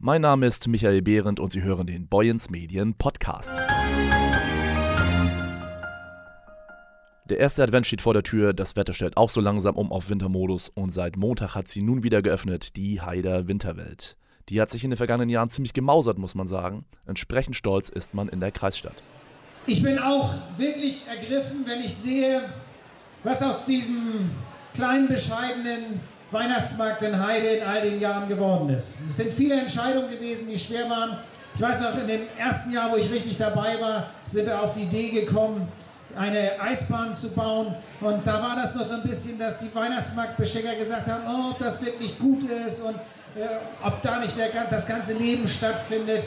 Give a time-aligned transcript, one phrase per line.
[0.00, 3.50] Mein Name ist Michael Behrendt und Sie hören den Boyens Medien Podcast.
[7.28, 10.08] Der erste Advent steht vor der Tür, das Wetter stellt auch so langsam um auf
[10.08, 14.16] Wintermodus und seit Montag hat sie nun wieder geöffnet, die Haider Winterwelt.
[14.50, 16.84] Die hat sich in den vergangenen Jahren ziemlich gemausert, muss man sagen.
[17.04, 19.02] Entsprechend stolz ist man in der Kreisstadt.
[19.66, 22.42] Ich bin auch wirklich ergriffen, wenn ich sehe,
[23.24, 24.30] was aus diesem
[24.74, 26.00] kleinen, bescheidenen
[26.30, 28.98] Weihnachtsmarkt in Heide in all den Jahren geworden ist.
[29.08, 31.18] Es sind viele Entscheidungen gewesen, die schwer waren.
[31.54, 34.74] Ich weiß noch, in dem ersten Jahr, wo ich richtig dabei war, sind wir auf
[34.74, 35.66] die Idee gekommen,
[36.14, 37.74] eine Eisbahn zu bauen.
[38.00, 41.58] Und da war das noch so ein bisschen, dass die Weihnachtsmarktbeschenker gesagt haben, oh, ob
[41.58, 43.46] das wirklich gut ist und äh,
[43.84, 46.24] ob da nicht der, das ganze Leben stattfindet.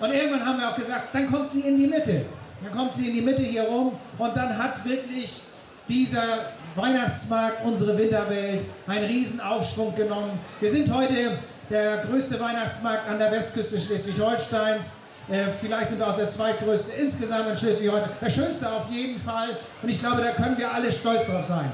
[0.00, 2.24] Und irgendwann haben wir auch gesagt, dann kommt sie in die Mitte.
[2.62, 5.42] Dann kommt sie in die Mitte hier rum und dann hat wirklich
[5.88, 10.38] dieser Weihnachtsmarkt, unsere Winterwelt, einen riesen Aufschwung genommen.
[10.60, 11.38] Wir sind heute
[11.70, 14.96] der größte Weihnachtsmarkt an der Westküste Schleswig-Holsteins.
[15.30, 18.10] Äh, vielleicht sind wir auch der zweitgrößte insgesamt in Schleswig-Holstein.
[18.20, 19.58] Der schönste auf jeden Fall.
[19.82, 21.70] Und ich glaube, da können wir alle stolz drauf sein.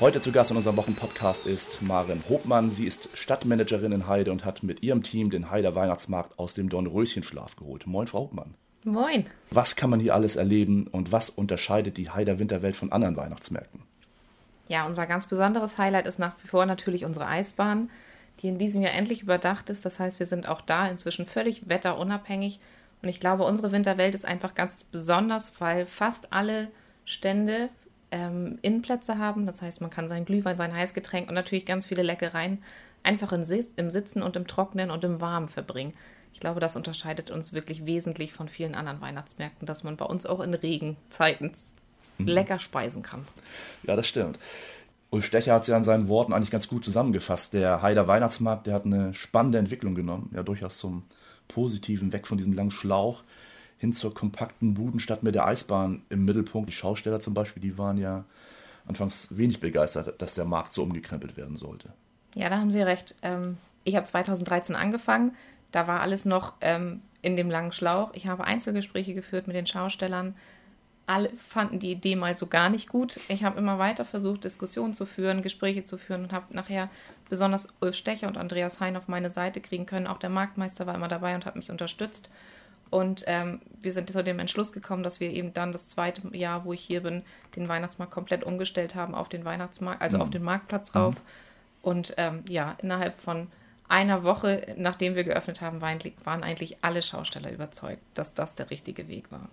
[0.00, 2.70] Heute zu Gast in unserem Wochenpodcast ist Maren Hobmann.
[2.70, 6.70] Sie ist Stadtmanagerin in Heide und hat mit ihrem Team den Heider Weihnachtsmarkt aus dem
[6.70, 7.86] Dornröschenschlaf geholt.
[7.86, 8.54] Moin, Frau Hobmann.
[8.84, 9.26] Moin.
[9.50, 13.82] Was kann man hier alles erleben und was unterscheidet die Heider Winterwelt von anderen Weihnachtsmärkten?
[14.68, 17.90] Ja, unser ganz besonderes Highlight ist nach wie vor natürlich unsere Eisbahn,
[18.40, 19.84] die in diesem Jahr endlich überdacht ist.
[19.84, 22.60] Das heißt, wir sind auch da inzwischen völlig wetterunabhängig.
[23.02, 26.68] Und ich glaube, unsere Winterwelt ist einfach ganz besonders, weil fast alle
[27.04, 27.68] Stände
[28.10, 29.44] ähm, Innenplätze haben.
[29.44, 32.62] Das heißt, man kann sein Glühwein, sein Heißgetränk und natürlich ganz viele Leckereien
[33.02, 35.92] einfach im Sitzen und im Trocknen und im Warmen verbringen.
[36.40, 40.24] Ich glaube, das unterscheidet uns wirklich wesentlich von vielen anderen Weihnachtsmärkten, dass man bei uns
[40.24, 41.52] auch in Regenzeiten
[42.16, 42.26] mhm.
[42.26, 43.28] lecker speisen kann.
[43.82, 44.38] Ja, das stimmt.
[45.10, 47.52] Ulf Stecher hat es ja in seinen Worten eigentlich ganz gut zusammengefasst.
[47.52, 51.02] Der Heider Weihnachtsmarkt, der hat eine spannende Entwicklung genommen, ja durchaus zum
[51.46, 53.22] Positiven, weg von diesem langen Schlauch
[53.76, 56.70] hin zur kompakten Budenstadt mit der Eisbahn im Mittelpunkt.
[56.70, 58.24] Die Schausteller zum Beispiel, die waren ja
[58.86, 61.92] anfangs wenig begeistert, dass der Markt so umgekrempelt werden sollte.
[62.34, 63.14] Ja, da haben Sie recht.
[63.20, 65.32] Ähm, ich habe 2013 angefangen.
[65.72, 68.10] Da war alles noch ähm, in dem langen Schlauch.
[68.14, 70.34] Ich habe Einzelgespräche geführt mit den Schaustellern.
[71.06, 73.18] Alle fanden die Idee mal so gar nicht gut.
[73.28, 76.88] Ich habe immer weiter versucht, Diskussionen zu führen, Gespräche zu führen und habe nachher
[77.28, 80.06] besonders Ulf Stecher und Andreas Hein auf meine Seite kriegen können.
[80.06, 82.30] Auch der Marktmeister war immer dabei und hat mich unterstützt.
[82.90, 86.64] Und ähm, wir sind zu dem Entschluss gekommen, dass wir eben dann das zweite Jahr,
[86.64, 87.22] wo ich hier bin,
[87.54, 90.22] den Weihnachtsmarkt komplett umgestellt haben auf den Weihnachtsmarkt, also mhm.
[90.22, 91.14] auf den Marktplatz rauf.
[91.14, 91.20] Mhm.
[91.82, 93.46] Und ähm, ja, innerhalb von
[93.90, 99.08] einer Woche, nachdem wir geöffnet haben, waren eigentlich alle Schausteller überzeugt, dass das der richtige
[99.08, 99.48] Weg war.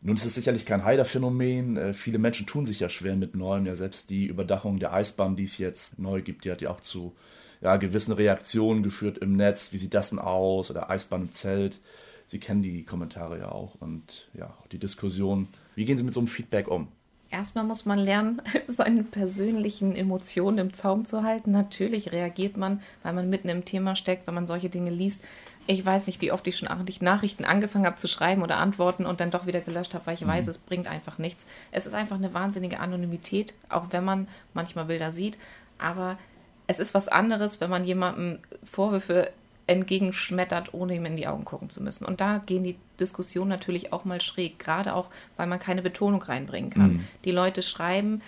[0.00, 1.76] Nun ist es sicherlich kein Heider-Phänomen.
[1.76, 3.66] Äh, viele Menschen tun sich ja schwer mit Neuem.
[3.66, 6.80] Ja, selbst die Überdachung der Eisbahn, die es jetzt neu gibt, die hat ja auch
[6.80, 7.14] zu
[7.60, 9.72] ja, gewissen Reaktionen geführt im Netz.
[9.72, 10.70] Wie sieht das denn aus?
[10.70, 11.78] Oder Eisbahn im Zelt.
[12.26, 15.48] Sie kennen die Kommentare ja auch und ja, auch die Diskussion.
[15.76, 16.88] Wie gehen Sie mit so einem Feedback um?
[17.32, 21.50] Erstmal muss man lernen, seine persönlichen Emotionen im Zaum zu halten.
[21.50, 25.22] Natürlich reagiert man, weil man mitten im Thema steckt, wenn man solche Dinge liest.
[25.66, 26.68] Ich weiß nicht, wie oft ich schon
[27.00, 30.20] Nachrichten angefangen habe zu schreiben oder antworten und dann doch wieder gelöscht habe, weil ich
[30.20, 30.28] mhm.
[30.28, 31.46] weiß, es bringt einfach nichts.
[31.70, 35.38] Es ist einfach eine wahnsinnige Anonymität, auch wenn man manchmal Bilder sieht.
[35.78, 36.18] Aber
[36.66, 39.30] es ist was anderes, wenn man jemandem Vorwürfe
[39.72, 42.04] entgegenschmettert, ohne ihm in die Augen gucken zu müssen.
[42.04, 46.22] Und da gehen die Diskussionen natürlich auch mal schräg, gerade auch, weil man keine Betonung
[46.22, 46.92] reinbringen kann.
[46.92, 47.08] Mhm.
[47.24, 48.22] Die Leute schreiben,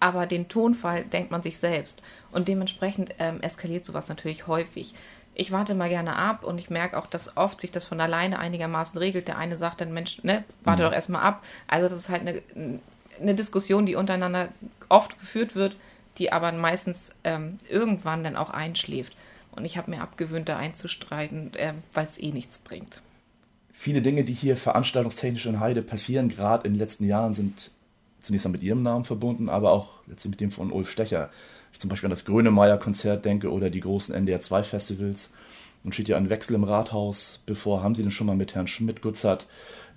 [0.00, 2.02] aber den Tonfall denkt man sich selbst.
[2.32, 4.94] Und dementsprechend ähm, eskaliert sowas natürlich häufig.
[5.34, 8.38] Ich warte mal gerne ab und ich merke auch, dass oft sich das von alleine
[8.38, 9.28] einigermaßen regelt.
[9.28, 10.86] Der eine sagt dann, Mensch, ne, warte mhm.
[10.86, 11.44] doch erstmal ab.
[11.68, 12.42] Also das ist halt eine,
[13.20, 14.48] eine Diskussion, die untereinander
[14.88, 15.76] oft geführt wird,
[16.18, 19.14] die aber meistens ähm, irgendwann dann auch einschläft.
[19.52, 23.02] Und ich habe mir abgewöhnt, da einzustreiten, äh, weil es eh nichts bringt.
[23.72, 27.70] Viele Dinge, die hier veranstaltungstechnisch in Heide passieren, gerade in den letzten Jahren, sind
[28.20, 31.30] zunächst mal mit Ihrem Namen verbunden, aber auch letztlich mit dem von Ulf Stecher.
[31.72, 35.30] Ich zum Beispiel an das Grönemeyer-Konzert denke oder die großen NDR2-Festivals.
[35.82, 37.82] Nun steht ja ein Wechsel im Rathaus bevor.
[37.82, 39.46] Haben Sie denn schon mal mit Herrn Schmidt-Gutzert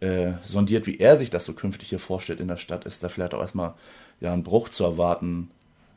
[0.00, 2.84] äh, sondiert, wie er sich das so künftig hier vorstellt in der Stadt?
[2.84, 3.74] Ist da vielleicht auch erstmal
[4.20, 5.50] ja, ein Bruch zu erwarten,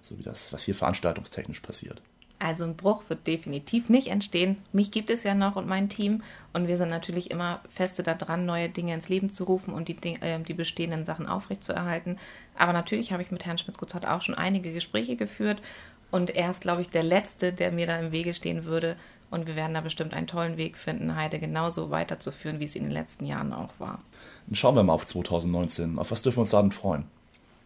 [0.04, 2.02] so wie das, was hier veranstaltungstechnisch passiert?
[2.44, 4.58] Also ein Bruch wird definitiv nicht entstehen.
[4.74, 6.24] Mich gibt es ja noch und mein Team.
[6.54, 9.98] Und wir sind natürlich immer feste daran, neue Dinge ins Leben zu rufen und die,
[10.22, 12.18] äh, die bestehenden Sachen aufrechtzuerhalten.
[12.58, 15.62] Aber natürlich habe ich mit Herrn Schmitz-Gutzert auch schon einige Gespräche geführt.
[16.10, 18.96] Und er ist, glaube ich, der Letzte, der mir da im Wege stehen würde.
[19.30, 22.86] Und wir werden da bestimmt einen tollen Weg finden, Heide genauso weiterzuführen, wie es in
[22.86, 24.00] den letzten Jahren auch war.
[24.48, 26.00] Dann schauen wir mal auf 2019.
[26.00, 27.04] Auf was dürfen wir uns da denn freuen?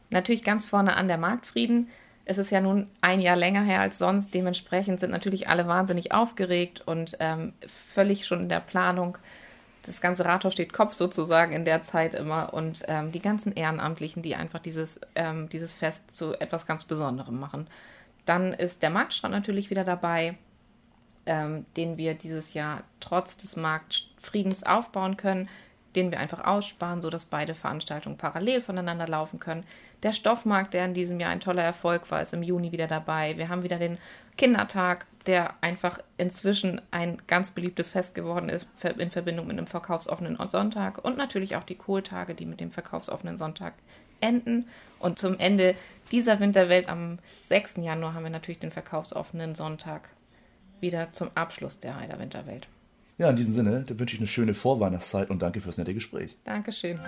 [0.10, 1.88] Natürlich ganz vorne an der Marktfrieden
[2.25, 4.33] Es ist ja nun ein Jahr länger her als sonst.
[4.33, 9.18] Dementsprechend sind natürlich alle wahnsinnig aufgeregt und ähm, völlig schon in der Planung.
[9.86, 14.24] Das ganze Rathaus steht Kopf sozusagen in der Zeit immer und ähm, die ganzen Ehrenamtlichen,
[14.24, 17.68] die einfach dieses, ähm, dieses Fest zu etwas ganz Besonderem machen.
[18.25, 20.36] Dann ist der Marktstrand natürlich wieder dabei,
[21.28, 25.48] ähm, den wir dieses Jahr trotz des Marktfriedens aufbauen können
[25.95, 29.63] den wir einfach aussparen, sodass beide Veranstaltungen parallel voneinander laufen können.
[30.03, 33.38] Der Stoffmarkt, der in diesem Jahr ein toller Erfolg war, ist im Juni wieder dabei.
[33.38, 33.97] Wir haben wieder den
[34.38, 40.38] Kindertag, der einfach inzwischen ein ganz beliebtes Fest geworden ist in Verbindung mit einem verkaufsoffenen
[40.50, 43.74] Sonntag und natürlich auch die Kohltage, die mit dem verkaufsoffenen Sonntag
[44.21, 44.68] enden.
[45.00, 45.75] Und zum Ende
[46.12, 47.75] dieser Winterwelt am 6.
[47.77, 50.09] Januar haben wir natürlich den verkaufsoffenen Sonntag
[50.80, 52.68] wieder zum Abschluss der Heider Winterwelt.
[53.17, 56.35] Ja, in diesem Sinne, wünsche ich eine schöne Vorweihnachtszeit und danke fürs nette Gespräch.
[56.44, 57.00] Dankeschön.